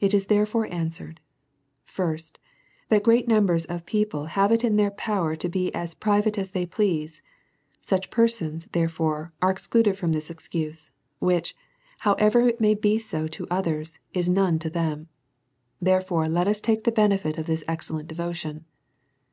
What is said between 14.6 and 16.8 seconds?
them. Therefore, let such